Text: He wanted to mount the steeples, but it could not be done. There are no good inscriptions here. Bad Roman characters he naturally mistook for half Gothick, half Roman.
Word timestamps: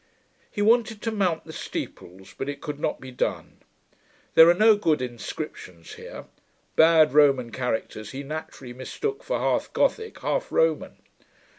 He 0.49 0.63
wanted 0.63 0.99
to 1.03 1.11
mount 1.11 1.45
the 1.45 1.53
steeples, 1.53 2.33
but 2.35 2.49
it 2.49 2.59
could 2.59 2.79
not 2.79 2.99
be 2.99 3.11
done. 3.11 3.59
There 4.33 4.49
are 4.49 4.55
no 4.55 4.75
good 4.75 4.99
inscriptions 4.99 5.93
here. 5.93 6.25
Bad 6.75 7.13
Roman 7.13 7.51
characters 7.51 8.09
he 8.09 8.23
naturally 8.23 8.73
mistook 8.73 9.23
for 9.23 9.37
half 9.37 9.71
Gothick, 9.73 10.17
half 10.21 10.51
Roman. 10.51 10.97